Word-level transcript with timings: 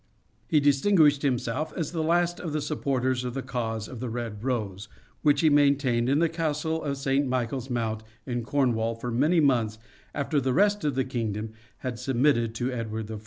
(He) 0.47 0.59
distinguished 0.59 1.21
himself 1.21 1.71
as 1.77 1.91
the 1.91 2.01
last 2.01 2.39
of 2.39 2.53
the 2.53 2.61
supporters 2.61 3.23
of 3.23 3.35
the 3.35 3.43
cause 3.43 3.87
of 3.87 3.99
the 3.99 4.09
red 4.09 4.43
rose, 4.43 4.89
which 5.21 5.41
he 5.41 5.49
maintained 5.51 6.09
in 6.09 6.17
the 6.17 6.27
castle 6.27 6.81
of 6.83 6.97
St. 6.97 7.27
Michael's 7.27 7.69
Mount 7.69 8.01
in 8.25 8.41
Cornwall 8.41 8.95
for 8.95 9.11
many 9.11 9.39
months 9.39 9.77
after 10.15 10.41
the 10.41 10.53
rest 10.53 10.83
of 10.83 10.95
the 10.95 11.05
kingdom 11.05 11.51
had 11.85 11.99
submitted 11.99 12.55
to 12.55 12.71
Edward 12.71 13.11
IV.. 13.11 13.19